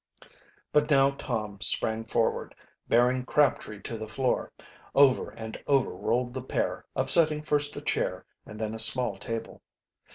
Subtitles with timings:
[0.73, 2.55] But now Tom sprang forward,
[2.87, 4.51] bearing Crabtree to the floor.
[4.95, 9.61] Over and over rolled the pair, upsetting first a chair and then a small table.